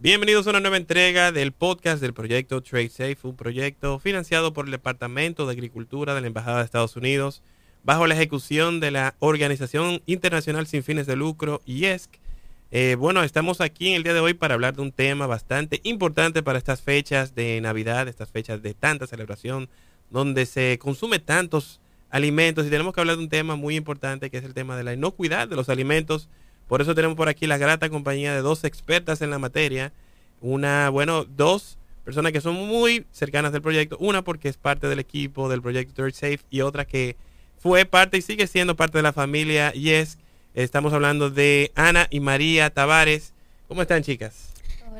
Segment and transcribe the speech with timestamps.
[0.00, 4.66] Bienvenidos a una nueva entrega del podcast del proyecto Trade Safe, un proyecto financiado por
[4.66, 7.42] el Departamento de Agricultura de la Embajada de Estados Unidos,
[7.82, 12.12] bajo la ejecución de la Organización Internacional Sin Fines de Lucro, IESC.
[12.70, 15.80] Eh, bueno, estamos aquí en el día de hoy para hablar de un tema bastante
[15.82, 19.68] importante para estas fechas de Navidad, estas fechas de tanta celebración,
[20.10, 24.38] donde se consume tantos alimentos y tenemos que hablar de un tema muy importante que
[24.38, 26.28] es el tema de la inocuidad de los alimentos
[26.68, 29.92] por eso tenemos por aquí la grata compañía de dos expertas en la materia.
[30.40, 33.96] Una, bueno, dos personas que son muy cercanas del proyecto.
[33.98, 37.16] Una porque es parte del equipo del proyecto Third Safe y otra que
[37.58, 40.18] fue parte y sigue siendo parte de la familia Yes.
[40.54, 43.32] Estamos hablando de Ana y María Tavares.
[43.66, 44.52] ¿Cómo están, chicas?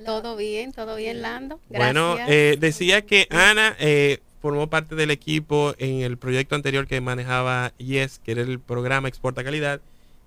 [0.04, 1.60] Todo bien, todo bien, Lando.
[1.68, 1.94] Gracias.
[1.94, 7.00] Bueno, eh, decía que Ana eh, formó parte del equipo en el proyecto anterior que
[7.00, 9.80] manejaba Yes, que era el programa Exporta Calidad.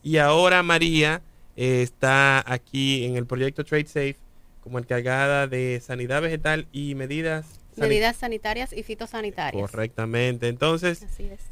[0.04, 1.22] Y ahora María
[1.56, 4.18] eh, está aquí en el proyecto Trade Safe
[4.62, 9.70] como encargada de sanidad vegetal y medidas medidas sanitarias y fitosanitarias.
[9.70, 10.48] Correctamente.
[10.48, 11.06] Entonces,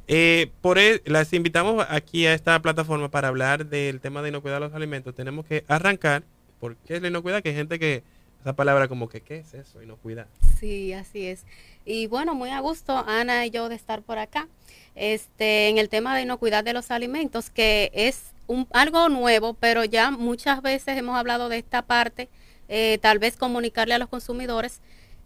[0.07, 4.57] eh, por e, las invitamos aquí a esta plataforma para hablar del tema de inocuidad
[4.57, 5.15] de los alimentos.
[5.15, 6.23] Tenemos que arrancar,
[6.59, 7.41] porque es la inocuidad?
[7.41, 8.03] Que hay gente que,
[8.41, 9.81] esa palabra como que, ¿qué es eso?
[9.81, 10.27] Inocuidad.
[10.59, 11.43] Sí, así es.
[11.85, 14.47] Y bueno, muy a gusto, Ana y yo, de estar por acá.
[14.95, 18.31] Este, en el tema de inocuidad de los alimentos, que es
[18.71, 22.29] algo nuevo, pero ya muchas veces hemos hablado de esta parte,
[22.67, 24.81] eh, tal vez comunicarle a los consumidores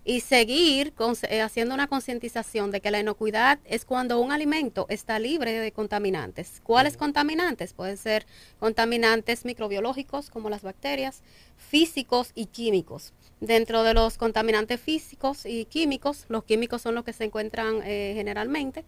[0.05, 0.93] y seguir
[1.30, 5.71] eh, haciendo una concientización de que la inocuidad es cuando un alimento está libre de
[5.71, 6.61] contaminantes.
[6.63, 7.73] ¿Cuáles contaminantes?
[7.73, 8.25] Pueden ser
[8.59, 11.21] contaminantes microbiológicos como las bacterias,
[11.58, 13.13] físicos y químicos.
[13.39, 18.13] Dentro de los contaminantes físicos y químicos, los químicos son los que se encuentran eh,
[18.15, 18.83] generalmente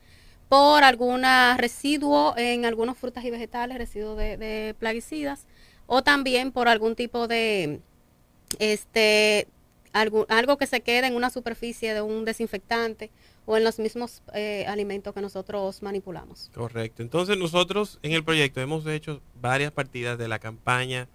[0.49, 1.23] por algún
[1.57, 5.47] residuo en algunas frutas y vegetales, residuos de, plaguicidas,
[5.87, 7.81] o también por algún tipo de
[8.59, 9.47] este
[9.93, 13.11] algo, algo que se queda en una superficie de un desinfectante
[13.45, 16.51] o en los mismos eh, alimentos que nosotros manipulamos.
[16.53, 17.01] Correcto.
[17.01, 21.07] Entonces nosotros en el proyecto hemos hecho varias partidas de la campaña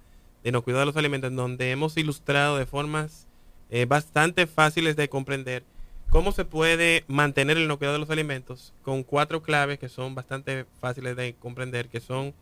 [0.43, 3.27] de no cuidar los alimentos en donde hemos ilustrado de formas
[3.69, 5.65] eh, bastante fáciles de comprender
[6.11, 8.75] ¿Cómo se puede mantener el inocuidad de los alimentos?
[8.83, 12.35] Con cuatro claves que son bastante fáciles de comprender, que son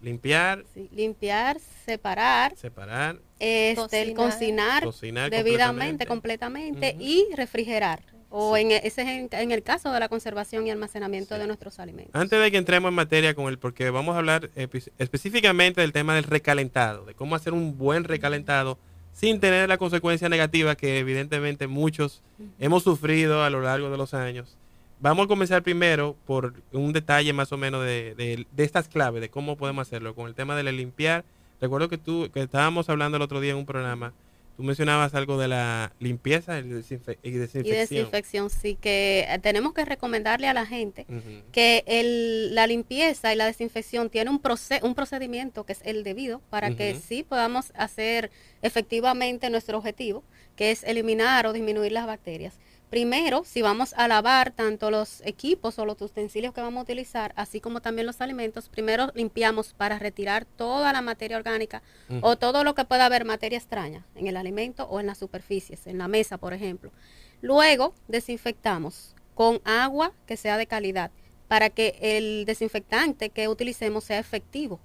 [0.00, 8.04] limpiar, limpiar, separar, separar, este, cocinar, cocinar, debidamente, completamente, y refrigerar.
[8.30, 11.80] O en, e, ese es en, el caso de la conservación y almacenamiento de nuestros
[11.80, 12.14] alimentos.
[12.14, 14.50] Antes de que entremos en materia con el, porque vamos a hablar
[14.98, 18.78] específicamente del tema del recalentado, de cómo hacer un buen recalentado
[19.16, 22.22] sin tener la consecuencia negativa que evidentemente muchos
[22.58, 24.58] hemos sufrido a lo largo de los años.
[25.00, 29.30] Vamos a comenzar primero por un detalle más o menos de, de, estas claves, de
[29.30, 31.24] cómo podemos hacerlo, con el tema de limpiar.
[31.62, 34.12] Recuerdo que tú, que estábamos hablando el otro día en un programa
[34.56, 37.18] Tú mencionabas algo de la limpieza y, desinfección.
[37.22, 41.06] Y desinfección, sí, que tenemos que recomendarle a la gente
[41.52, 44.40] que el, la limpieza y la desinfección tiene un,
[44.82, 48.30] un procedimiento que es el debido para que sí podamos hacer
[48.62, 50.24] efectivamente nuestro objetivo,
[50.56, 52.58] que es eliminar o disminuir las bacterias.
[52.90, 57.32] Primero, si vamos a lavar tanto los equipos o los utensilios que vamos a utilizar,
[57.34, 61.82] así como también los alimentos, primero limpiamos para retirar toda la materia orgánica
[62.20, 65.88] o todo lo que pueda haber materia extraña en el alimento o en las superficies,
[65.88, 66.92] en la mesa, por ejemplo.
[67.40, 71.10] Luego, desinfectamos con agua que sea de calidad
[71.48, 74.80] para que el desinfectante que utilicemos sea efectivo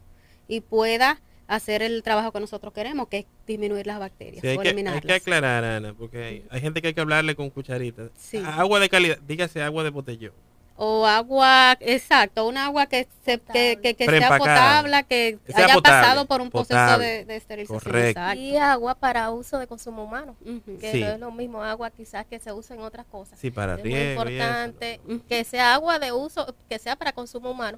[0.48, 4.70] y pueda hacer el trabajo que nosotros queremos, que es disminuir las bacterias hay, que,
[4.70, 8.10] hay, que, aclarar, Ana, porque hay, gente que hay que hablarle con cucharitas.
[8.46, 10.34] Agua de calidad, dígase agua de botellón.
[10.78, 16.50] O agua, exacto, un agua que, se, que, sea potable, que, haya pasado por un
[16.50, 18.38] proceso de, esterilización.
[18.38, 20.38] Y agua para uso de consumo humano,
[20.80, 23.38] que no es lo mismo agua quizás que se usa en otras cosas.
[23.38, 27.78] Sí, para es muy importante que sea agua de uso, que sea para consumo humano.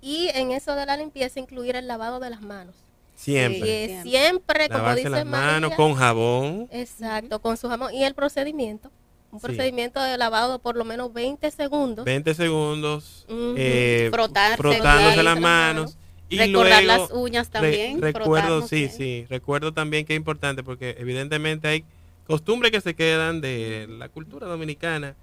[0.00, 2.81] Y en eso de la limpieza incluir el lavado de las manos.
[3.14, 4.02] Siempre.
[4.02, 6.68] siempre, como dice las manos con jabón.
[6.70, 7.94] Exacto, con su jabón.
[7.94, 8.90] Y el procedimiento.
[9.30, 12.04] Un procedimiento de lavado por lo menos 20 segundos.
[12.04, 13.26] 20 segundos.
[13.30, 15.96] Eh, frotándose las manos.
[16.28, 18.00] Y Recordar las uñas también.
[18.00, 19.26] recuerdo, sí, sí.
[19.28, 21.84] Recuerdo también que es importante porque evidentemente hay
[22.26, 25.14] costumbres que se quedan de la cultura dominicana.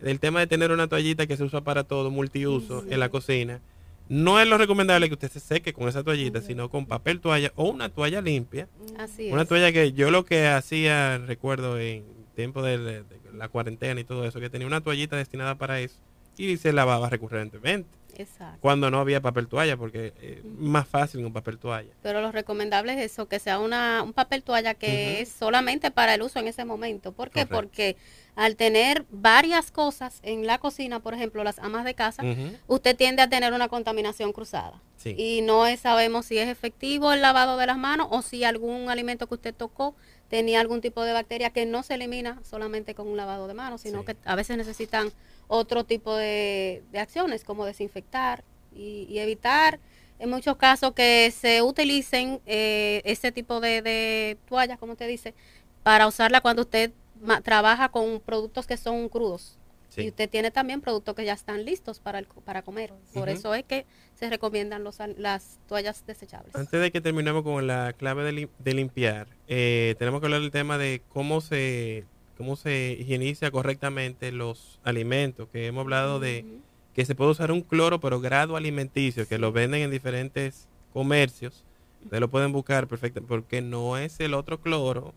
[0.00, 3.60] Del tema de tener una toallita que se usa para todo, multiuso, en la cocina
[4.08, 7.52] no es lo recomendable que usted se seque con esa toallita, sino con papel toalla
[7.56, 8.68] o una toalla limpia.
[8.96, 14.04] Así una toalla que yo lo que hacía, recuerdo en tiempo de, la cuarentena y
[14.04, 15.96] todo eso, que tenía una toallita destinada para eso.
[16.36, 17.88] y se lavaba recurrentemente.
[18.18, 18.58] Exacto.
[18.60, 21.92] Cuando no había papel toalla, porque es más fácil con papel toalla.
[22.02, 26.14] Pero lo recomendable es eso, que sea una, un papel toalla que es solamente para
[26.14, 27.12] el uso en ese momento.
[27.12, 27.46] ¿Por qué?
[27.46, 27.54] Correcto.
[27.54, 27.96] Porque
[28.34, 32.22] al tener varias cosas en la cocina, por ejemplo, las amas de casa,
[32.66, 34.80] usted tiende a tener una contaminación cruzada.
[34.96, 35.14] Sí.
[35.16, 39.28] Y no sabemos si es efectivo el lavado de las manos o si algún alimento
[39.28, 39.94] que usted tocó
[40.28, 43.80] tenía algún tipo de bacteria que no se elimina solamente con un lavado de manos,
[43.82, 44.06] sino Sí.
[44.06, 45.10] que a veces necesitan
[45.48, 48.44] otro tipo de, de acciones como desinfectar
[48.74, 49.80] y, y evitar
[50.18, 55.32] en muchos casos que se utilicen eh, ese tipo de, de toallas, como usted dice,
[55.82, 56.90] para usarla cuando usted
[57.42, 59.56] trabaja con productos que son crudos.
[59.88, 60.02] Sí.
[60.02, 62.92] Y usted tiene también productos que ya están listos para, el para comer.
[63.14, 66.54] Por eso es que se recomiendan los, las toallas desechables.
[66.54, 70.42] Antes de que terminemos con la clave de, lim- de limpiar, eh, tenemos que hablar
[70.42, 72.04] del tema de cómo se
[72.36, 76.44] cómo se higieniza correctamente los alimentos, que hemos hablado de
[76.94, 81.64] que se puede usar un cloro, pero grado alimenticio, que lo venden en diferentes comercios.
[82.04, 85.14] Ustedes lo pueden buscar perfecto, porque no es el otro cloro.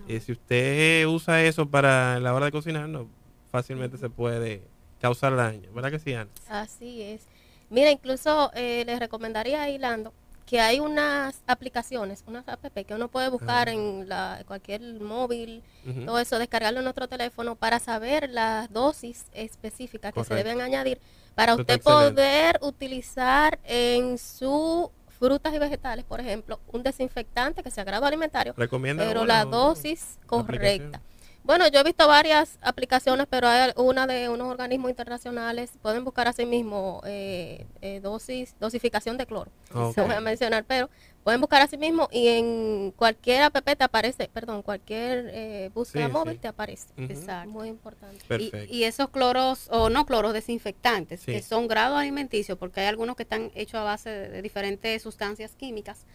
[0.00, 0.08] No.
[0.08, 3.08] Eh, si usted usa eso para la hora de cocinar, no,
[3.54, 4.62] fácilmente se puede
[5.00, 5.70] causar daño.
[5.72, 6.28] ¿Verdad que sí, Ana?
[6.48, 7.22] Así es.
[7.70, 10.12] Mira, incluso eh, les recomendaría a Hilando
[10.44, 13.72] que hay unas aplicaciones, unas app que uno puede buscar Ah.
[13.72, 15.62] en la, cualquier móvil,
[16.04, 21.00] todo eso, descargarlo en nuestro teléfono para saber las dosis específicas que se deben añadir
[21.36, 27.70] para Eso usted poder utilizar en sus frutas y vegetales, por ejemplo, un desinfectante que
[27.70, 31.00] sea grado alimentario, ¿Recomienda pero la dosis correcta.
[31.44, 35.72] Bueno, yo he visto varias aplicaciones, pero hay una de unos organismos internacionales.
[35.82, 39.50] Pueden buscar así mismo eh, eh, dosis, dosificación de cloro.
[39.74, 39.94] Ok.
[39.94, 40.88] Se voy a mencionar, pero
[41.22, 46.12] pueden buscar así mismo y en cualquier app te aparece, perdón, cualquier eh, búsqueda Sí,
[46.12, 46.38] móvil sí.
[46.40, 46.86] te aparece.
[46.96, 47.12] Ujú.
[47.12, 47.50] Exacto.
[47.50, 48.16] Muy importante.
[48.24, 48.74] Y, Perfecto.
[48.74, 51.32] y esos cloros, o no cloros desinfectantes, Sí.
[51.32, 55.02] que son grado alimenticio, porque hay algunos que están hechos a base de, de diferentes
[55.02, 56.06] sustancias químicas,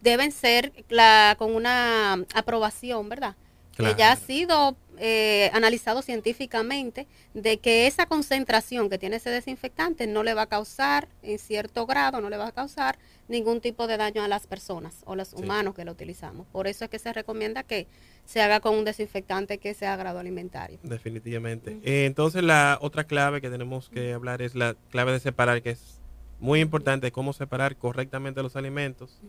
[0.00, 3.36] deben ser la, con una aprobación, ¿verdad?
[3.76, 10.06] Que ya ha sido eh, analizado científicamente de que esa concentración que tiene ese desinfectante
[10.06, 13.86] no le va a causar, en cierto grado, no le va a causar ningún tipo
[13.86, 15.36] de daño a las personas o los Sí.
[15.36, 16.46] humanos que lo utilizamos.
[16.48, 17.86] Por eso es que se recomienda que
[18.24, 20.78] se haga con un desinfectante que sea grado alimentario.
[20.82, 21.78] Definitivamente.
[21.84, 25.70] Eh, entonces la otra clave que tenemos que hablar es la clave de separar, que
[25.70, 26.00] es
[26.40, 29.20] muy importante, cómo separar correctamente los alimentos.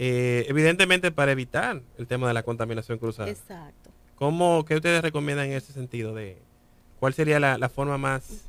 [0.00, 3.28] Eh, evidentemente para evitar el tema de la contaminación cruzada.
[3.28, 3.90] Exacto.
[4.14, 6.14] ¿Cómo, ¿Qué ustedes recomiendan en ese sentido?
[6.14, 6.38] de
[7.00, 8.44] ¿Cuál sería la, la forma más,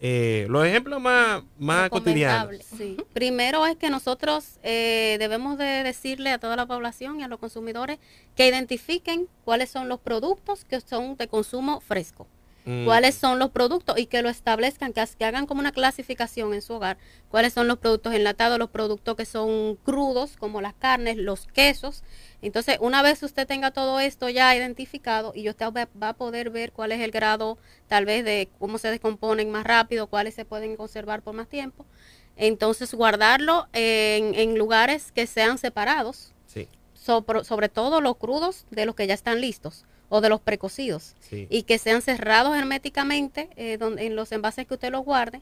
[0.00, 2.56] eh, los ejemplos más, más cotidianos?
[2.76, 2.98] Sí.
[3.14, 7.38] Primero es que nosotros eh, debemos de decirle a toda la población y a los
[7.38, 7.98] consumidores
[8.36, 12.26] que identifiquen cuáles son los productos que son de consumo fresco.
[12.66, 15.72] Mm, cuáles son los productos y que lo establezcan, que, ha- que hagan como una
[15.72, 16.96] clasificación en su hogar,
[17.28, 22.02] cuáles son los productos enlatados, los productos que son crudos, como las carnes, los quesos.
[22.40, 26.48] Entonces, una vez usted tenga todo esto ya identificado y usted va, va a poder
[26.48, 30.46] ver cuál es el grado tal vez de cómo se descomponen más rápido, cuáles se
[30.46, 31.84] pueden conservar por más tiempo,
[32.36, 38.86] entonces guardarlo en, en lugares que sean separados, Sí, sobre, sobre todo los crudos de
[38.86, 41.46] los que ya están listos o de los precocidos sí.
[41.50, 45.40] y que sean cerrados herméticamente eh, donde, en los envases que usted los guarde.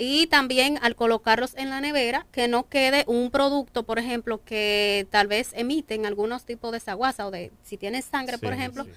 [0.00, 5.08] Y también al colocarlos en la nevera, que no quede un producto, por ejemplo, que
[5.10, 8.90] tal vez emiten algunos tipos de saguasa o de, si tiene sangre, por ejemplo, sí.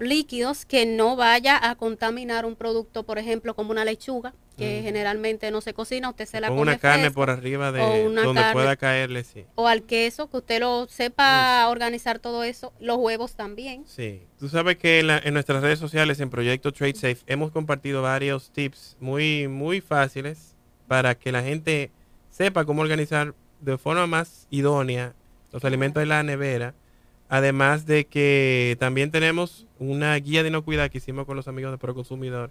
[0.00, 4.84] Líquidos, que no vaya a contaminar un producto, por ejemplo, como una lechuga, que Mm.
[4.84, 8.06] generalmente no se cocina, usted se la come una carne fresca, por arriba de o
[8.08, 9.44] una donde carne- pueda caerle, sí.
[9.54, 12.72] O al queso, que usted lo sepa organizar todo eso.
[12.80, 13.84] Los huevos también.
[13.86, 17.50] Sí, tú sabes que en, la- en nuestras redes sociales, en Proyecto Trade Safe, hemos
[17.52, 20.56] compartido varios tips muy, muy fáciles
[20.88, 21.90] para que la gente
[22.30, 25.14] sepa cómo organizar de forma más idónea
[25.52, 26.74] los alimentos en la nevera.
[27.28, 31.78] Además de que también tenemos una guía de inocuidad que hicimos con los amigos de
[31.78, 32.50] Proconsumidor,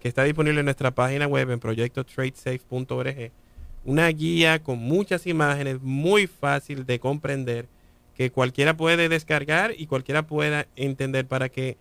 [0.00, 3.30] que está disponible en nuestra página web en proyectotradesafe.org.
[3.84, 7.68] Una guía con muchas imágenes, muy fácil de comprender,
[8.16, 11.76] que cualquiera puede descargar y cualquiera pueda entender para que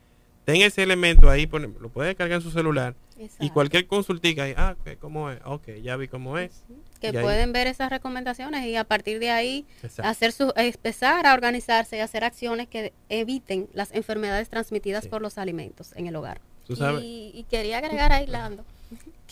[0.45, 2.95] tenga ese elemento ahí, lo puede descargar en su celular
[3.39, 5.39] y cualquier consultica ahí, ah, ¿cómo es?
[5.45, 6.63] Ok, ya vi cómo es.
[6.99, 10.03] que y ahí- pueden ver esas recomendaciones y a partir de ahí Exacto.
[10.09, 15.09] hacer su, empezar a organizarse y hacer acciones que eviten las enfermedades transmitidas Sí.
[15.09, 16.39] por los alimentos en el hogar.
[16.65, 17.03] Tú sabes.
[17.03, 18.63] Y, y quería agregar a Hilando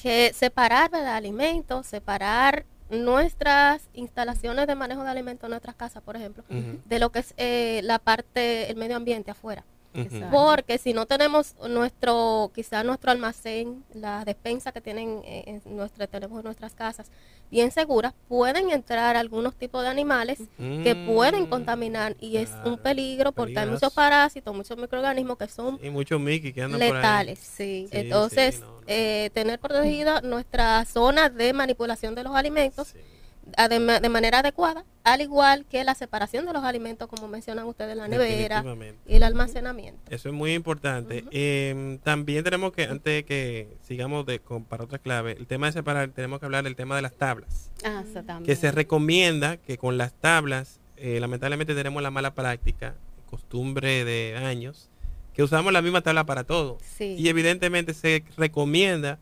[0.01, 1.15] que separar ¿verdad?
[1.15, 7.11] alimentos, separar nuestras instalaciones de manejo de alimentos en nuestras casas, por ejemplo, de lo
[7.11, 9.63] que es eh, la parte, el medio ambiente afuera.
[10.31, 16.07] Porque si no tenemos nuestro, quizá nuestro almacén, la despensa que tienen eh, en nuestra,
[16.07, 17.11] tenemos en nuestras casas,
[17.51, 20.39] bien seguras, pueden entrar algunos tipos de animales
[20.83, 23.85] que pueden Mm, contaminar y es un peligro porque hay peligroso.
[23.85, 26.93] muchos parásitos, muchos microorganismos que son Y muchos Mickey que andan por ahí.
[26.93, 27.39] letales.
[27.39, 27.87] Sí.
[27.91, 28.81] Sí, Entonces, sí, no, no.
[28.87, 32.99] eh, tener protegida nuestra zona de manipulación de los alimentos Sí.
[33.69, 37.65] De, ma- de manera adecuada, al igual que la separación de los alimentos, como mencionan
[37.65, 38.63] ustedes, la nevera
[39.05, 39.99] y el almacenamiento.
[40.09, 41.25] Eso es muy importante.
[41.31, 45.67] Eh, también tenemos que, antes de que sigamos de, con, para otra clave, el tema
[45.67, 47.71] de separar, tenemos que hablar del tema de las tablas.
[47.83, 48.45] Ah, eso también.
[48.45, 52.95] Que se recomienda que con las tablas, eh, lamentablemente tenemos la mala práctica,
[53.29, 54.89] costumbre de años,
[55.33, 56.77] que usamos la misma tabla para todo.
[56.97, 57.15] Sí.
[57.17, 59.19] Y evidentemente se recomienda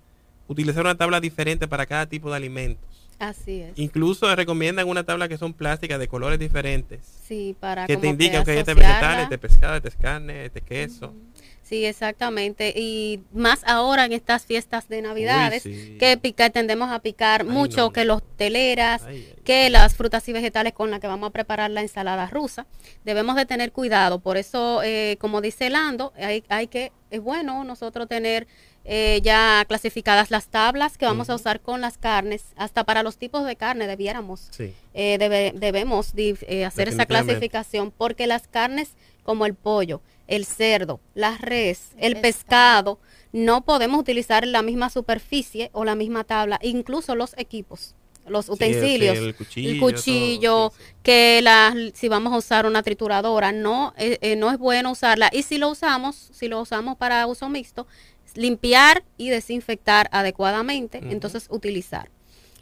[0.47, 2.90] utilizar una tabla diferente para cada tipo de alimentos.
[3.21, 3.77] Así es.
[3.77, 7.01] Incluso recomiendan una tabla que son plásticas de colores diferentes.
[7.23, 10.45] Sí, para Que te como indica que este vegetal, este es pescado, este es carne,
[10.45, 11.13] este es queso.
[11.61, 12.73] Sí, exactamente.
[12.75, 15.97] Y más ahora en estas fiestas de Navidades, Uy, sí.
[15.99, 17.93] que picar, tendemos a picar Ay, mucho, no, no.
[17.93, 21.31] que los teleras, Ay, ay, que las frutas y vegetales con las que vamos a
[21.31, 22.65] preparar la ensalada rusa.
[23.05, 24.17] Debemos de tener cuidado.
[24.19, 28.47] Por eso, eh, como dice Lando, hay, hay que, es bueno nosotros tener
[28.85, 32.43] eh, ya clasificadas las tablas que vamos a usar con las carnes.
[32.55, 34.73] Hasta para los tipos de carne debiéramos Sí.
[34.93, 38.89] eh, debe- debemos eh, hacer esa clasificación porque las carnes
[39.23, 42.99] como el pollo, el cerdo, la res, el El pescado,
[43.33, 47.93] no podemos utilizar la misma superficie o la misma tabla, incluso los equipos,
[48.27, 50.93] los utensilios, sí, el cuchillo, el cuchillo, todo, sí, sí.
[51.03, 55.29] que la, si vamos a usar una trituradora, no, eh, eh, no es bueno usarla.
[55.31, 57.87] Y si lo usamos, si lo usamos para uso mixto,
[58.35, 62.09] limpiar y desinfectar adecuadamente, entonces utilizar.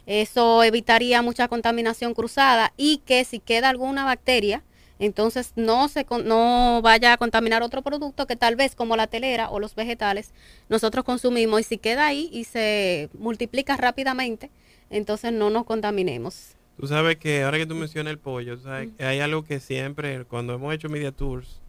[0.06, 4.64] Eso evitaría mucha contaminación cruzada y que si queda alguna bacteria,
[4.98, 9.48] entonces no se no vaya a contaminar otro producto que tal vez como la telera
[9.50, 10.32] o los vegetales
[10.68, 14.50] nosotros consumimos y si queda ahí y se multiplica rápidamente,
[14.90, 16.56] entonces no nos contaminemos.
[16.78, 19.60] Tú sabes que ahora que tú mencionas el pollo, tú sabes que hay algo que
[19.60, 21.59] siempre, cuando hemos hecho media tours,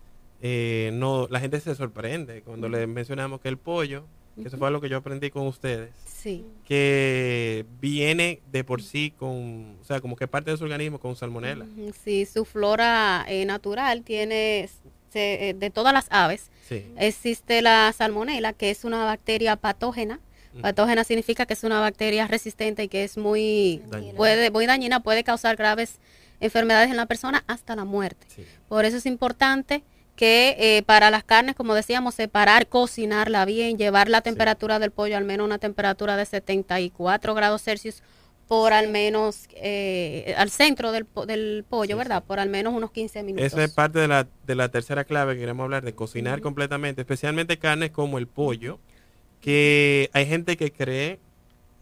[0.41, 4.05] eh, no, la gente se sorprende cuando le mencionamos que el pollo,
[4.41, 6.45] que eso fue algo que yo aprendí con ustedes, Sí.
[6.65, 11.15] que viene de por sí con, o sea, como que parte de su organismo con
[11.15, 11.65] salmonela.
[12.03, 14.69] Sí, su flora eh, natural tiene,
[15.09, 16.85] se- eh, de todas las aves, Sí.
[16.97, 20.19] existe la salmonela, que es una bacteria patógena.
[20.61, 24.17] Patógena significa que es una bacteria resistente y que es muy, Dañina.
[24.17, 25.99] puede, muy dañina, puede causar graves
[26.41, 28.25] enfermedades en la persona hasta la muerte.
[28.35, 28.43] Sí.
[28.67, 29.83] Por eso es importante
[30.21, 35.17] que eh, para las carnes, como decíamos, separar, cocinarla bien, llevar la temperatura del pollo
[35.17, 38.03] al menos una temperatura de 74 grados Celsius
[38.47, 42.19] por al menos eh, al centro del, del pollo, Sí, ¿verdad?
[42.21, 42.25] sí.
[42.27, 43.47] Por al menos unos 15 minutos.
[43.47, 47.01] Esa es parte de la, de la tercera clave que queremos hablar, de cocinar completamente,
[47.01, 48.77] especialmente carnes como el pollo,
[49.39, 51.19] que hay gente que cree,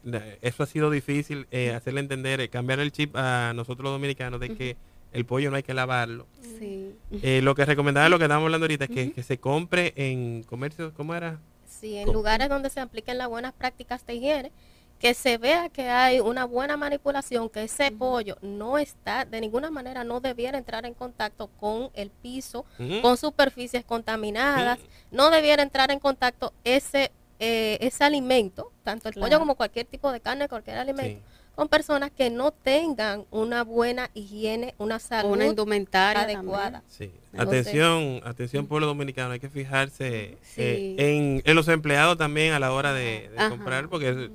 [0.06, 3.92] la- eso ha sido difícil eh, hacerle entender, eh, cambiar el chip a nosotros los
[3.96, 4.78] dominicanos de que
[5.12, 6.28] el pollo no hay que lavarlo.
[6.60, 6.96] Sí.
[7.22, 10.94] Eh, lo que recomendaba, lo que estábamos hablando ahorita, es que, se compre en comercios,
[10.94, 11.40] ¿cómo era?
[11.66, 14.52] Sí, en Co- lugares donde se apliquen las buenas prácticas de higiene,
[15.00, 19.72] que se vea que hay una buena manipulación, que ese pollo no está, de ninguna
[19.72, 22.66] manera no debiera entrar en contacto con el piso,
[23.02, 24.78] con superficies contaminadas,
[25.10, 30.12] no debiera entrar en contacto ese, eh, ese alimento, tanto el pollo como cualquier tipo
[30.12, 31.26] de carne, cualquier alimento, Sí.
[31.60, 36.84] Con personas que no tengan una buena higiene, una salud Una indumentaria adecuada.
[36.88, 37.12] Sí.
[37.34, 40.62] Entonces- Atención, atención pueblo dominicano, hay que fijarse Sí.
[40.62, 44.30] eh, en, en los empleados también a la hora de, comprar, porque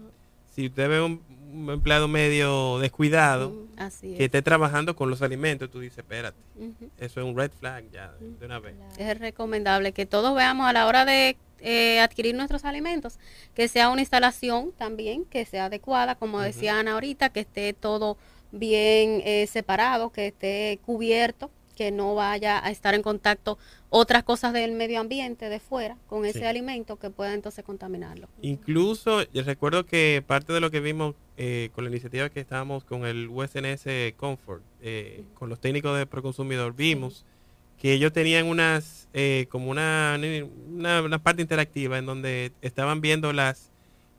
[0.55, 1.23] si usted ve un,
[1.55, 3.53] un empleado medio descuidado.
[3.77, 4.19] Así es.
[4.19, 6.39] que esté trabajando con los alimentos, tú dices, espérate,
[6.99, 8.75] eso es un red flag ya de, de una vez.
[8.99, 13.19] Es recomendable que todos veamos a la hora de eh, adquirir nuestros alimentos,
[13.55, 18.19] que sea una instalación también, que sea adecuada, como decía Ana ahorita, que esté todo
[18.53, 23.59] bien eh, separado, que esté cubierto, que no vaya a estar en contacto
[23.91, 26.45] otras cosas del medio ambiente de fuera con ese Sí.
[26.45, 28.29] alimento que pueda entonces contaminarlo.
[28.43, 32.85] Incluso, yo recuerdo que parte de lo que vimos eh, con la iniciativa que estábamos
[32.85, 37.25] con el USNS Comfort, eh, con los técnicos de Proconsumidor, vimos
[37.79, 40.19] que ellos tenían unas, eh, como una,
[40.69, 43.71] una, una parte interactiva en donde estaban viendo las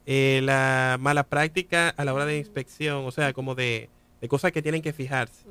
[0.07, 3.89] eh, la mala práctica a la hora de inspección, o sea, como de,
[4.21, 5.45] de cosas que tienen que fijarse.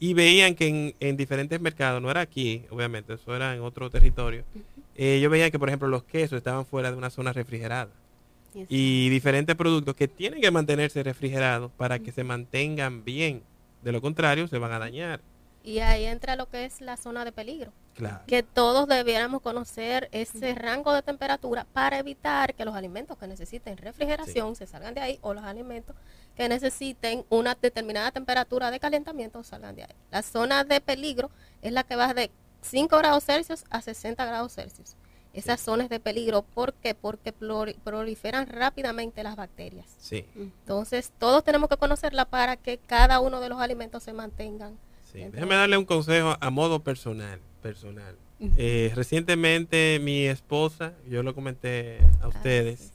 [0.00, 3.90] Y veían que en, en diferentes mercados, no era aquí, obviamente, eso era en otro
[3.90, 4.44] territorio,
[4.96, 7.90] eh, ellos veían que, por ejemplo, los quesos estaban fuera de una zona refrigerada
[8.68, 13.42] y diferentes productos que tienen que mantenerse refrigerados para que se mantengan bien.
[13.82, 15.20] De lo contrario, se van a dañar.
[15.62, 17.72] Y ahí entra lo que es la zona de peligro.
[17.94, 18.20] Claro.
[18.26, 23.76] Que todos debiéramos conocer ese rango de temperatura para evitar que los alimentos que necesiten
[23.76, 25.96] refrigeración se salgan de ahí o los alimentos
[26.36, 29.94] que necesiten una determinada temperatura de calentamiento salgan de ahí.
[30.10, 32.30] La zona de peligro es la que va de
[32.62, 34.96] 5 grados Celsius a 60 grados Celsius.
[35.34, 36.94] Esas zonas de peligro, ¿por qué?
[36.94, 39.86] Porque proliferan rápidamente las bacterias.
[39.98, 44.78] Sí, Entonces, todos tenemos que conocerla para que cada uno de los alimentos se mantengan.
[45.12, 45.20] sí.
[45.30, 48.16] Déjame darle un consejo a modo personal, personal.
[48.56, 52.92] Eh, recientemente mi esposa, yo lo comenté a ustedes,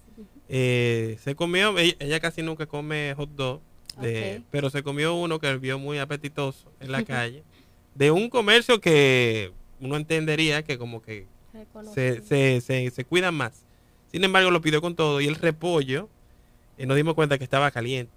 [0.50, 3.62] eh, se comió, ella, ella casi nunca come hot dog,
[4.02, 7.44] de- pero se comió uno que vio muy apetitoso en la calle,
[7.96, 11.28] de un comercio que uno entendería que como que
[11.94, 13.64] se, se, se, se cuidan más.
[14.12, 16.10] Sin embargo, lo pidió con todo y el repollo,
[16.78, 18.12] eh, nos dimos cuenta que estaba caliente.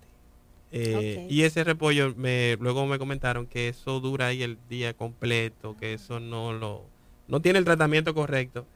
[0.73, 1.26] Eh.
[1.31, 5.95] Y ese repollo, me, luego me comentaron que eso dura ahí el día completo, que
[5.95, 6.85] eso no lo
[7.28, 8.66] no tiene el tratamiento correcto.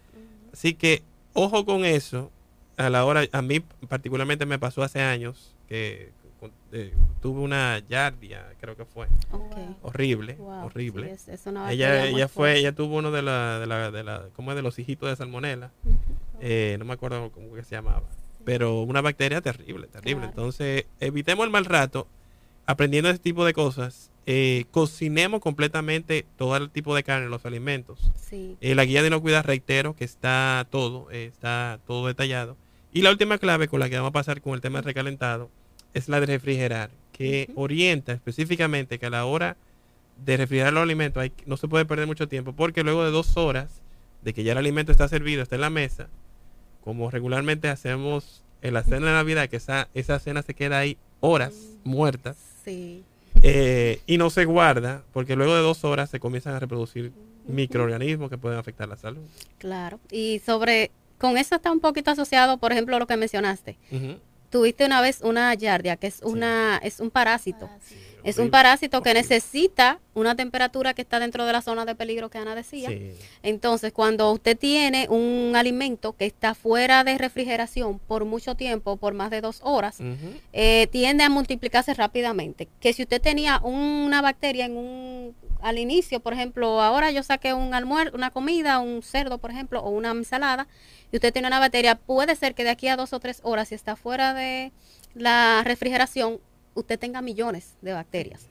[0.53, 1.03] Así que
[1.35, 2.31] ojo con eso.
[2.77, 6.11] A la hora, a mí particularmente me pasó hace años que
[6.73, 9.57] eh, tuve una yardia, creo que fue Ok.
[9.83, 11.07] horrible, Wow, horrible.
[11.09, 12.59] sí, es- es una ella ella fue, fuerte.
[12.61, 14.57] ella tuvo uno de la, de la, de la, ¿cómo es?
[14.57, 15.71] de los hijitos de salmonela.
[16.41, 18.03] Eh, no me acuerdo cómo que se llamaba.
[18.45, 20.15] Pero una bacteria terrible, terrible.
[20.27, 20.29] Claro.
[20.31, 22.07] Entonces, evitemos el mal rato
[22.67, 24.11] aprendiendo ese tipo de cosas.
[24.27, 28.11] Eh, cocinemos completamente todo el tipo de carne, los alimentos.
[28.17, 28.57] Sí.
[28.61, 32.57] Eh, la guía de inocuidad, reitero, que está todo, eh, está todo detallado.
[32.93, 35.51] Y la última clave con la que vamos a pasar con el tema del recalentado
[35.95, 39.57] es la de refrigerar, que orienta específicamente que a la hora
[40.25, 43.37] de refrigerar los alimentos hay, no se puede perder mucho tiempo, porque luego de dos
[43.37, 43.71] horas
[44.23, 46.09] de que ya el alimento está servido, está en la mesa,
[46.85, 50.99] como regularmente hacemos en la cena de Navidad, que esa, esa cena se queda ahí
[51.21, 51.55] horas
[51.85, 53.03] muertas Sí.
[53.43, 57.13] eh, y no se guarda, porque luego de dos horas se comienzan a reproducir
[57.49, 59.23] microorganismos que pueden afectar la salud.
[59.59, 59.99] Claro.
[60.11, 63.77] Y sobre, con eso está un poquito asociado, por ejemplo, lo que mencionaste.
[64.51, 67.71] Tuviste una vez una yardia, que es una, es un parásito.
[68.25, 72.31] Es un parásito que necesita una temperatura que está dentro de la zona de peligro
[72.31, 72.89] que Ana decía.
[72.89, 73.13] Sí.
[73.43, 79.15] Entonces, cuando usted tiene un alimento que está fuera de refrigeración por mucho tiempo, por
[79.15, 79.99] más de dos horas,
[80.53, 82.69] eh, tiende a multiplicarse rápidamente.
[82.81, 87.53] Que si usted tenía una bacteria en un al inicio, por ejemplo, ahora yo saqué
[87.53, 90.67] un almuerzo, una comida, un cerdo, por ejemplo, o una ensalada,
[91.13, 93.69] y usted tiene una bacteria, puede ser que de aquí a dos o tres horas,
[93.69, 94.73] si está fuera de
[95.15, 96.41] la refrigeración,
[96.75, 98.49] usted tenga millones de bacterias.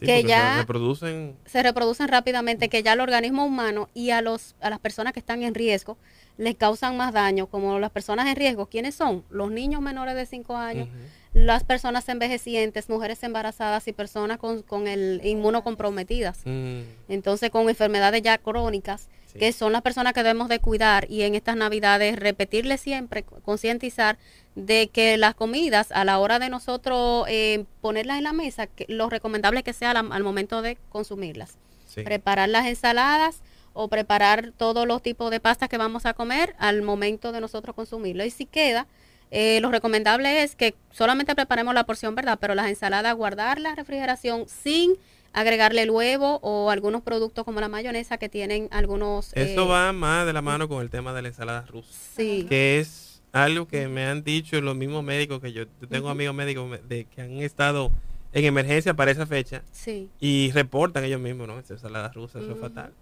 [0.00, 4.22] Sí, que ya- se reproducen Se reproducen rápidamente, que ya al organismo humano y a
[4.22, 5.98] los a las personas que están en riesgo
[6.38, 9.24] les causan más daño, como las personas en riesgo, ¿quiénes son?
[9.28, 10.88] Los niños menores de 5 años,
[11.34, 16.38] las personas envejecientes, mujeres embarazadas y personas con, con el inmunocomprometidas.
[16.44, 19.40] Mm, Entonces, con enfermedades ya crónicas, sí.
[19.40, 24.16] que son las personas que debemos de cuidar y en estas navidades repetirles siempre, concientizar
[24.54, 28.86] de que las comidas a la hora de nosotros eh, ponerlas en la mesa, que
[28.88, 31.58] lo recomendable es que sea al, al momento de consumirlas.
[31.88, 32.02] Sí.
[32.02, 33.40] Preparar las ensaladas
[33.80, 37.76] o preparar todos los tipos de pastas que vamos a comer al momento de nosotros
[37.76, 38.24] consumirlo.
[38.24, 38.88] Y si queda,
[39.30, 42.38] eh, lo recomendable es que solamente preparemos la porción, ¿verdad?
[42.40, 44.94] Pero las ensaladas guardarlas en refrigeración sin
[45.32, 49.32] agregarle el huevo o algunos productos como la mayonesa que tienen algunos...
[49.34, 52.46] Eso eh, va más de la mano con el tema de la ensalada rusa, Sí,
[52.48, 56.34] que es algo que me han dicho los mismos médicos que yo, yo tengo amigos
[56.34, 57.92] médicos de que han estado
[58.32, 60.10] en emergencia para esa fecha sí.
[60.20, 61.58] y reportan ellos mismos, ¿no?
[61.58, 62.92] Esa ensalada rusa, eso es fatal.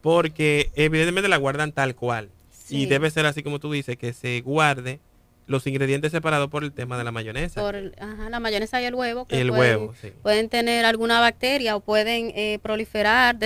[0.00, 2.30] Porque evidentemente la guardan tal cual.
[2.68, 5.00] Y debe ser así como tú dices, que se guarde
[5.46, 7.60] los ingredientes separados por el tema de la mayonesa.
[7.60, 9.26] Por el- ajá, la mayonesa y el huevo.
[9.26, 10.12] que el pueden- huevo, sí.
[10.22, 13.36] pueden tener alguna bacteria o pueden eh, proliferar,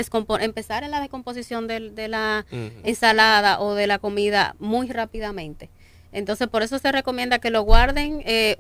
[0.41, 2.45] empezar en la descomposición del- de, la
[2.85, 5.71] ensalada o de la comida muy rápidamente.
[6.17, 8.57] Entonces, por eso se recomienda que lo guarden eh,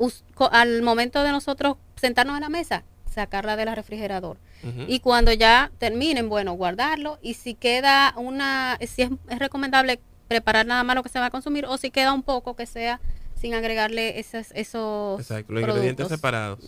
[0.51, 4.37] al momento de nosotros sentarnos a la mesa, sacarla del refrigerador.
[4.88, 7.19] Y cuando ya terminen, bueno, guardarlo.
[7.23, 11.27] Y si queda una, si es, es recomendable preparar nada más lo que se va
[11.27, 13.01] a consumir, o si queda un poco que sea
[13.40, 16.59] sin agregarle esos, esos Exacto, los ingredientes separados.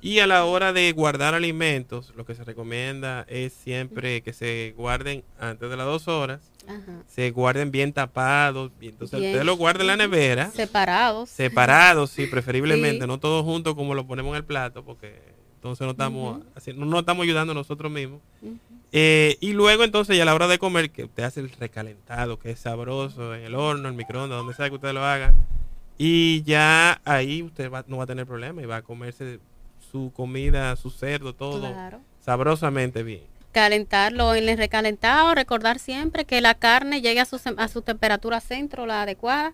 [0.00, 4.74] Y a la hora de guardar alimentos, lo que se recomienda es siempre que se
[4.76, 7.02] guarden antes de las dos horas, Ajá.
[7.08, 9.32] se guarden bien tapados, entonces Bien.
[9.32, 11.28] usted lo guarda en la nevera, Separados.
[11.30, 13.06] separados, sí, preferiblemente, Sí.
[13.08, 15.20] no todos juntos como lo ponemos en el plato, porque
[15.56, 18.20] entonces no estamos, haciendo, no nos estamos ayudando nosotros mismos.
[18.92, 22.38] Eh, y luego entonces ya a la hora de comer, que usted hace el recalentado,
[22.38, 25.32] que es sabroso, en el horno, en el microondas, donde sea que usted lo haga.
[25.98, 29.38] Y ya ahí usted va- no va a tener problema y va a comerse
[29.92, 32.00] su comida, su cerdo, todo Claro.
[32.20, 33.22] sabrosamente bien.
[33.52, 38.40] Calentarlo en el recalentado, recordar siempre que la carne llegue a su, a su temperatura
[38.40, 39.52] centro, la adecuada,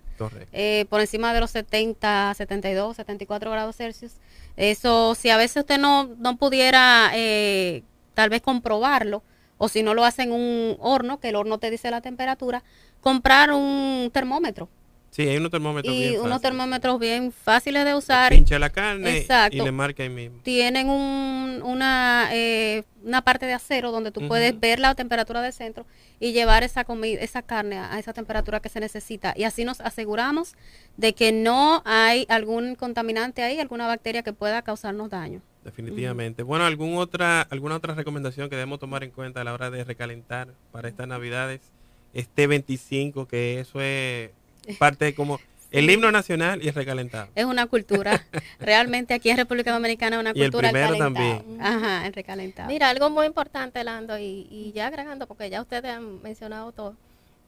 [0.52, 4.12] eh, por encima de los 70, 72, 74 grados Celsius.
[4.56, 7.82] Eso, si a veces usted no, no pudiera eh,
[8.14, 9.22] tal vez comprobarlo,
[9.58, 12.62] o si no lo hace en un horno, que el horno te dice la temperatura,
[13.00, 14.68] comprar un termómetro
[15.16, 18.30] Sí, hay unos termómetros y bien unos termómetros bien fáciles de usar.
[18.32, 20.40] Pincha la carne y le marca ahí mismo.
[20.42, 25.54] Tienen un, una, eh, una parte de acero donde tú puedes ver la temperatura del
[25.54, 25.86] centro
[26.20, 29.32] y llevar esa comida, esa carne a, esa temperatura que se necesita.
[29.38, 30.52] Y así nos aseguramos
[30.98, 35.40] de que no hay algún contaminante ahí, alguna bacteria que pueda causarnos daño.
[35.64, 36.42] Definitivamente.
[36.42, 39.82] Bueno, ¿algún otra, ¿alguna otra recomendación que debemos tomar en cuenta a la hora de
[39.82, 41.62] recalentar para estas navidades?
[42.12, 44.30] Este 25, que eso es
[44.78, 47.28] parte como el himno nacional y el recalentado.
[47.34, 48.24] Es una cultura.
[48.60, 50.68] Realmente aquí en República Dominicana es una cultura.
[50.68, 51.58] Y el primero también.
[51.60, 52.68] Ajá, el recalentado.
[52.68, 56.96] Mira, algo muy importante, Lando, y, y ya agregando, porque ya ustedes han mencionado todo.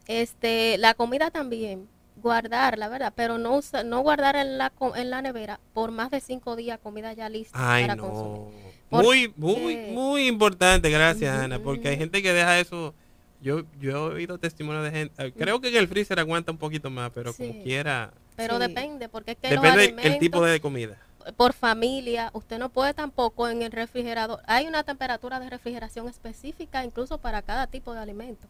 [0.07, 3.13] Este, la comida también, guardarla, ¿verdad?
[3.15, 7.13] Pero no no guardar en la, en la nevera por más de cinco días comida
[7.13, 8.55] ya lista para consumir.
[8.91, 12.95] Muy, muy, muy importante, gracias Ana, porque hay gente que deja eso
[13.41, 16.59] yo, yo he oído testimonio de gente, eh, creo que en el freezer aguanta un
[16.59, 18.13] poquito más, pero como quiera.
[18.37, 20.97] Pero depende, porque es que depende del tipo de comida.
[21.37, 24.41] Por familia, usted no puede tampoco en el refrigerador.
[24.47, 28.47] Hay una temperatura de refrigeración específica incluso para cada tipo de alimento.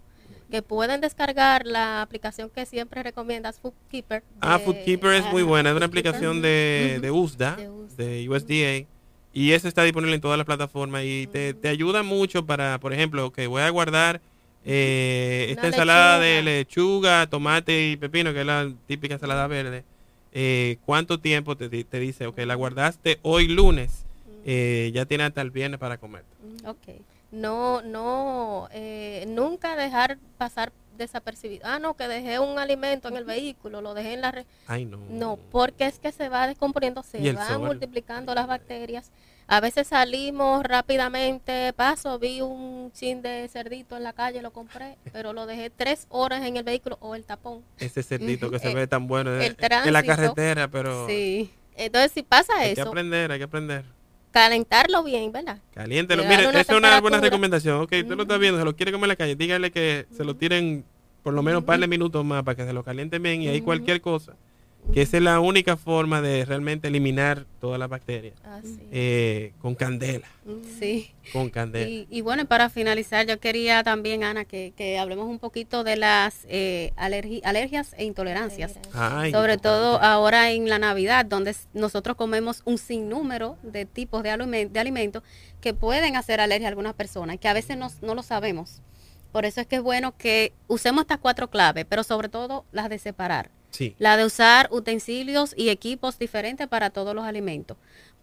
[0.51, 4.23] Que pueden descargar la aplicación que siempre recomiendas, Foodkeeper.
[4.41, 7.57] ah, Foodkeeper es muy buena, es una aplicación de, de, USDA,
[7.97, 8.87] de, USDA.
[9.33, 12.95] Y esa está disponible en todas las plataformas y te, te ayuda mucho para, por
[12.95, 14.23] ejemplo, que voy a guardar
[14.65, 19.85] eh, esta ensalada de lechuga, tomate y pepino, que es la típica ensalada verde,
[20.33, 22.27] eh, ¿cuánto tiempo te, te, dice?
[22.27, 24.05] Ok, la guardaste hoy lunes,
[24.45, 26.25] eh, ya tiene hasta el viernes para comer.
[26.67, 27.01] Ok.
[27.31, 31.67] No, no, eh, nunca dejar pasar desapercibido.
[31.67, 34.45] Ah, no, que dejé un alimento en el vehículo, lo dejé en la...
[34.67, 34.99] Ay, no.
[35.11, 39.11] No, porque es que se va descomponiendo, se van multiplicando las bacterias.
[39.51, 44.99] A veces salimos rápidamente, paso, vi un chin de cerdito en la calle, lo compré,
[45.11, 47.63] pero lo dejé tres horas en el vehículo o el tapón.
[47.79, 49.57] Ese cerdito que se ve tan bueno en,
[49.91, 51.07] la carretera, pero...
[51.09, 51.51] Sí.
[51.77, 52.69] Entonces, si pasa eso...
[52.69, 53.85] Hay que aprender, hay que aprender.
[54.33, 55.59] Calentarlo bien, ¿verdad?
[55.73, 56.25] Caliéntelo.
[56.25, 57.81] Mire, esa es una buena recomendación.
[57.81, 60.25] Ok, tú lo estás viendo, se lo quiere comer en la calle, dígale que se
[60.25, 60.85] lo tiren
[61.23, 63.49] por lo menos un par de minutos más para que se lo caliente bien y
[63.49, 64.35] ahí cualquier cosa
[64.93, 68.61] que esa es la única forma de realmente eliminar todas las bacterias ah,
[68.91, 70.27] eh, con candela.
[70.79, 71.13] Sí.
[71.33, 72.07] Con candela.
[72.09, 76.93] Y, bueno, para finalizar, yo quería también, Ana, que, hablemos un poquito de las eh,
[76.97, 78.79] alergias e intolerancias.
[79.31, 84.81] Sobre todo ahora en la Navidad, donde nosotros comemos un sinnúmero de tipos de, de
[84.81, 85.23] alimentos
[85.61, 88.81] que pueden hacer alergia a algunas personas, que a veces no, no lo sabemos.
[89.33, 92.89] Por eso es que es bueno que usemos estas cuatro claves, pero sobre todo las
[92.89, 93.51] de separar
[93.99, 97.77] la de usar utensilios y equipos diferentes para todos los alimentos.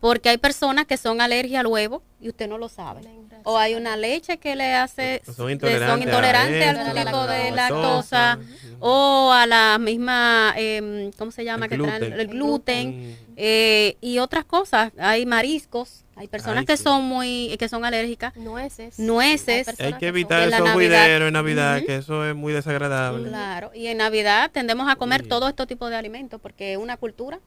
[0.05, 3.01] Porque hay personas que son alergia al huevo y usted no lo sabe.
[3.43, 8.37] O hay una leche que le hace, son intolerantes, al tipo de lactosa
[8.79, 11.65] o a la misma, eh, ¿cómo se llama?
[11.65, 12.13] El que gluten.
[12.13, 14.91] el gluten eh, y otras cosas.
[14.99, 16.03] Hay mariscos.
[16.15, 18.35] Hay personas que son muy, que son alérgicas.
[18.35, 18.99] Nueces.
[18.99, 19.67] Nueces.
[19.79, 23.29] Hay, que evitar esos juideros en Navidad, que eso es muy desagradable.
[23.29, 23.71] Claro.
[23.73, 27.39] Y en Navidad tendemos a comer todo este tipo de alimentos porque es una cultura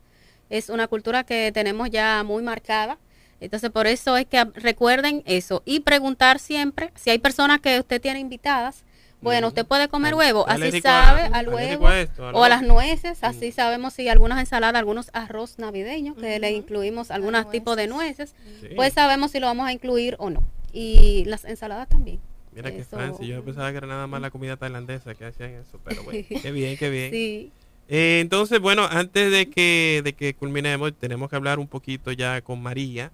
[0.50, 2.98] es una cultura que tenemos ya muy marcada.
[3.40, 8.00] Entonces, por eso es que recuerden eso y preguntar siempre si hay personas que usted
[8.00, 8.84] tiene invitadas.
[9.20, 11.88] Bueno, usted puede comer huevo, así sabe al huevo
[12.32, 17.11] o a las nueces, así sabemos si algunas ensaladas, algunos arroz navideños que le incluimos
[17.11, 18.34] algunos tipos de nueces,
[18.76, 20.44] pues sabemos si lo vamos a incluir o no.
[20.72, 22.20] Y las ensaladas también.
[22.52, 25.80] Mira qué fancy, yo pensaba que era nada más la comida tailandesa que hacían eso,
[25.84, 27.11] pero bueno, qué bien, qué bien.
[27.11, 27.52] Sí.
[27.88, 32.40] Eh, entonces, bueno, antes de que, de que culminemos, tenemos que hablar un poquito ya
[32.42, 33.11] con María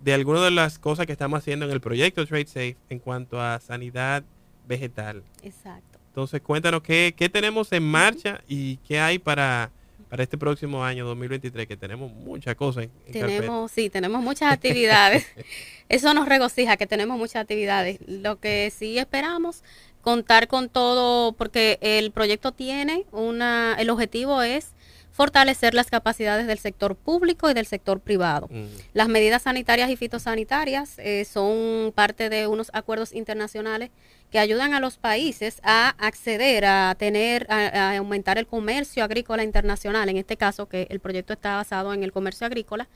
[0.00, 3.40] de algunas de las cosas que estamos haciendo en el proyecto Trade Safe en cuanto
[3.40, 4.22] a sanidad
[4.66, 5.22] vegetal.
[5.42, 5.98] Exacto.
[6.08, 9.70] Entonces, cuéntanos qué, qué tenemos en marcha y qué hay para,
[10.08, 15.26] para este próximo año 2023, que tenemos muchas cosas en, Tenemos, sí, tenemos muchas actividades.
[15.88, 17.98] Eso nos regocija que tenemos muchas actividades.
[18.06, 19.64] Lo que sí esperamos
[20.04, 24.74] contar con todo, porque el proyecto tiene una, el objetivo es
[25.10, 28.48] fortalecer las capacidades del sector público y del sector privado.
[28.50, 28.64] Mm.
[28.92, 33.90] Las medidas sanitarias y fitosanitarias eh, son parte de unos acuerdos internacionales
[34.30, 40.08] que ayudan a los países a acceder a tener, a, aumentar el comercio agrícola internacional,
[40.08, 42.88] en este caso que el proyecto está basado en el comercio agrícola.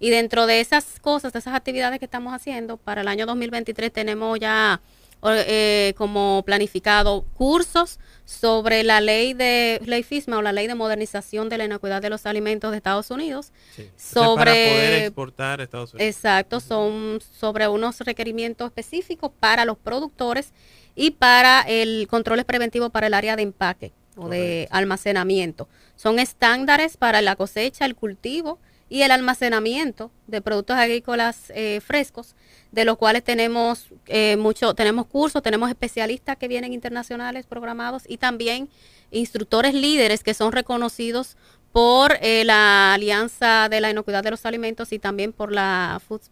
[0.00, 3.92] Y dentro de esas cosas, de esas actividades que estamos haciendo, para el año 2023
[3.92, 4.80] tenemos ya
[5.22, 11.48] eh, como planificado cursos sobre la ley de ley FISMA o la ley de modernización
[11.48, 13.52] de la inocuidad de los alimentos de Estados Unidos.
[13.96, 16.14] Sobre para poder exportar a Estados Unidos.
[16.14, 20.52] Exacto, son sobre unos requerimientos específicos para los productores
[20.94, 25.68] y para el control preventivo para el área de empaque o de almacenamiento.
[25.96, 28.58] Son estándares para la cosecha, el cultivo
[28.90, 32.34] y el almacenamiento de productos agrícolas eh, frescos,
[32.72, 38.18] de los cuales tenemos eh, mucho, tenemos cursos, tenemos especialistas que vienen internacionales programados y
[38.18, 38.68] también
[39.12, 41.36] instructores líderes que son reconocidos
[41.72, 46.22] por eh, la Alianza de la Inocuidad de los Alimentos y también por la Food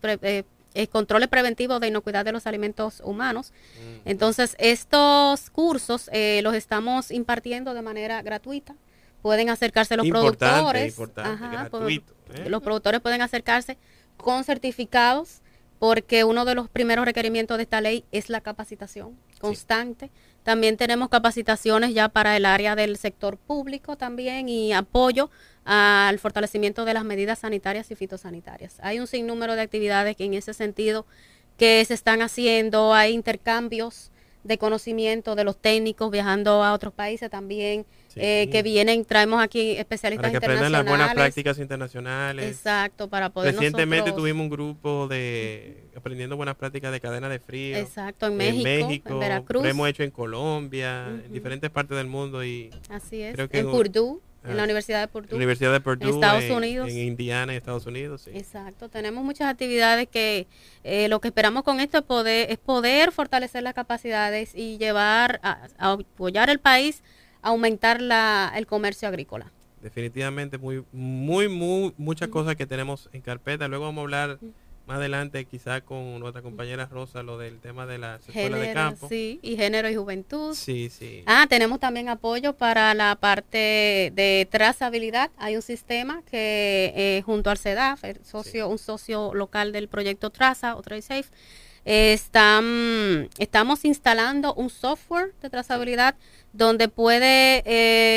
[0.90, 3.52] Controles Preventivos de Inocuidad de los Alimentos Humanos.
[3.52, 4.08] Mm.
[4.08, 6.10] Entonces, estos cursos
[6.42, 8.74] los estamos impartiendo de manera gratuita
[9.22, 10.96] pueden acercarse los productores.
[12.34, 12.48] ¿Eh?
[12.48, 13.78] Los productores pueden acercarse
[14.16, 15.42] con certificados
[15.78, 20.10] porque uno de los primeros requerimientos de esta ley es la capacitación constante.
[20.42, 25.30] También tenemos capacitaciones ya para el área del sector público también y apoyo
[25.64, 28.76] al fortalecimiento de las medidas sanitarias y fitosanitarias.
[28.80, 31.06] Hay un sinnúmero de actividades que en ese sentido
[31.58, 34.10] que se están haciendo, hay intercambios
[34.44, 39.72] de conocimiento de los técnicos viajando a otros países también eh, que vienen, traemos aquí
[39.72, 42.46] especialistas para que aprendan las buenas prácticas internacionales.
[42.46, 47.76] Exacto, para poder Recientemente tuvimos un grupo de aprendiendo buenas prácticas de cadena de frío.
[47.76, 49.62] Exacto, en México, en, Veracruz.
[49.62, 53.38] Lo hemos hecho en Colombia, en diferentes partes del mundo y Así es.
[53.38, 54.20] en Purdue.
[54.44, 55.34] En la Universidad de Purdue.
[55.36, 56.08] Universidad de Purdue.
[56.08, 56.88] En Estados Unidos.
[56.88, 58.30] En Indiana, en Estados Unidos, sí.
[58.34, 58.88] Exacto.
[58.88, 60.46] Tenemos muchas actividades que
[60.84, 65.40] eh, lo que esperamos con esto es poder, es poder fortalecer las capacidades y llevar
[65.42, 67.02] a apoyar el país
[67.42, 69.52] aumentar la, el comercio agrícola.
[69.80, 73.68] Definitivamente, muy, muy, muy, muchas cosas que tenemos en carpeta.
[73.68, 74.38] Luego vamos a hablar
[74.88, 79.06] más adelante, quizá con nuestra compañera Rosa, lo del tema de la escuela de campo.
[79.06, 80.54] Sí, y género y juventud.
[80.54, 81.22] Sí, sí.
[81.26, 85.30] Ah, tenemos también apoyo para la parte de trazabilidad.
[85.36, 90.30] Hay un sistema que eh, junto al CEDAF, el socio, un socio local del proyecto
[90.30, 91.28] Traza o TraceSafe,
[91.84, 96.14] están, estamos instalando un software de trazabilidad
[96.54, 97.62] donde puede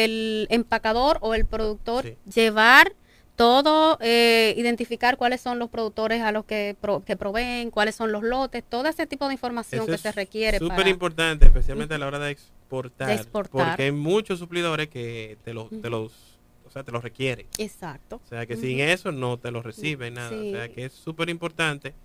[0.05, 2.93] el empacador o el productor llevar
[3.41, 6.75] todo, eh, identificar cuáles son los productores a los que,
[7.07, 10.59] que proveen, cuáles son los lotes, todo ese tipo de información que se requiere.
[10.59, 15.71] Súper importante, especialmente a la hora de exportar, Porque hay muchos suplidores que te, los
[15.81, 17.47] te los o sea, te los requieren.
[17.57, 18.21] Exacto.
[18.23, 20.29] O sea, que sin eso no te lo reciben nada.
[20.39, 21.95] O sea, que es súper importante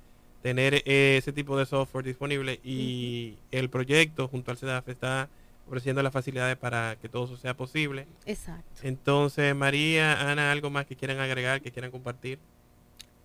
[0.40, 5.28] tener ese tipo de software disponible y el proyecto junto al CEDAF está
[5.66, 8.06] ofreciendo las facilidades para que todo eso sea posible.
[8.24, 8.80] Exacto.
[8.82, 12.38] Entonces, María, Ana, ¿algo más que quieran agregar, que quieran compartir?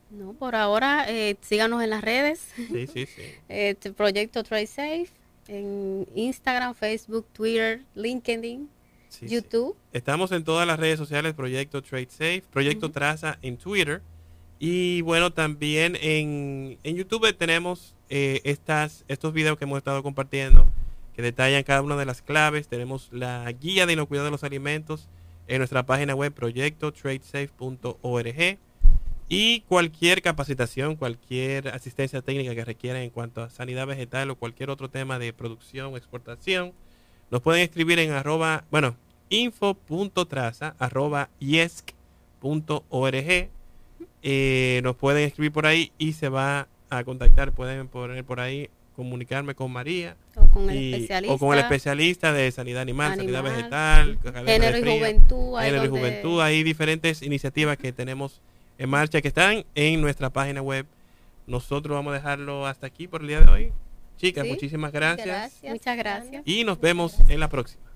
[0.09, 2.39] No, por ahora eh, síganos en las redes.
[2.55, 3.21] Sí, sí, sí.
[3.49, 5.07] este proyecto Safe
[5.47, 8.69] en Instagram, Facebook, Twitter, LinkedIn,
[9.21, 9.75] YouTube.
[9.93, 14.01] Estamos en todas las redes sociales, Proyecto Trade Safe, Proyecto Traza en Twitter.
[14.59, 20.67] Y bueno, también en, en YouTube tenemos eh, estas, estos videos que hemos estado compartiendo
[21.21, 22.67] detallan cada una de las claves.
[22.67, 25.07] Tenemos la guía de inocuidad de los alimentos
[25.47, 28.59] en nuestra página web proyectotradesafe.org
[29.33, 34.69] y cualquier capacitación, cualquier asistencia técnica que requieran en cuanto a sanidad vegetal o cualquier
[34.69, 36.73] otro tema de producción o exportación,
[37.29, 38.97] nos pueden escribir en arroba, bueno,
[39.29, 41.29] info.traza arroba
[44.23, 48.69] eh, nos pueden escribir por ahí y se va a contactar, pueden poner por ahí
[49.01, 53.41] comunicarme con María o con el, especialista, o con el especialista de sanidad animal, sanidad
[53.41, 55.59] vegetal, género y juventud.
[55.59, 56.39] Género y juventud.
[56.39, 58.41] Hay diferentes iniciativas que tenemos
[58.77, 60.85] en marcha que están en nuestra página web.
[61.47, 63.73] Nosotros vamos a dejarlo hasta aquí por el día de hoy.
[64.17, 65.63] Chicas, muchísimas gracias.
[65.63, 66.43] Muchas gracias.
[66.45, 67.90] Y nos vemos en la próxima.